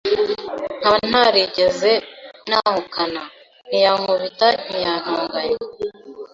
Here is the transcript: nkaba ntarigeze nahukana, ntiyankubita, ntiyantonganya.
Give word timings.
nkaba 0.79 0.97
ntarigeze 1.09 1.91
nahukana, 2.49 3.21
ntiyankubita, 3.67 4.47
ntiyantonganya. 4.67 5.59